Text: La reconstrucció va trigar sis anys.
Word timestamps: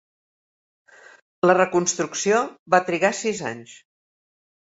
La 1.47 1.55
reconstrucció 1.57 2.39
va 2.77 2.81
trigar 2.87 3.13
sis 3.19 3.43
anys. 3.51 3.75